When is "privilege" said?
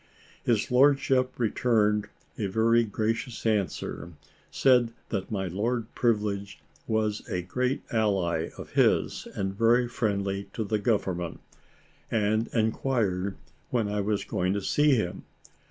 5.93-6.59